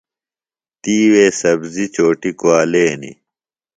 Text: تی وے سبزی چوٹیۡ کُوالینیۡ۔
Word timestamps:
تی 0.81 0.95
وے 1.11 1.25
سبزی 1.41 1.85
چوٹیۡ 1.95 2.35
کُوالینیۡ۔ 2.39 3.17